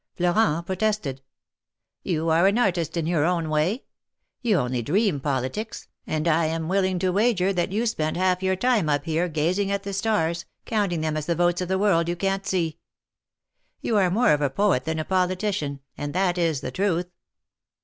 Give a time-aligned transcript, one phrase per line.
[0.15, 1.21] Florent protested."
[2.11, 3.83] You are an artist in your own way.
[4.41, 6.15] You only dream 262 THE MARKETS OF PARIS.
[6.15, 9.29] politics, and I am willing to wager that you spend half your time up here,
[9.29, 12.79] gazing at the stars, counting them as the votes of the world you can't see.
[13.81, 17.11] You are more of a poet than a politician, and that is the truth."